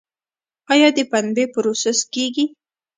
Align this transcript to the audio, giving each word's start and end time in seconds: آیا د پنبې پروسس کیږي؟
آیا 0.71 0.89
د 0.97 0.99
پنبې 1.11 1.45
پروسس 1.53 1.99
کیږي؟ 2.13 2.45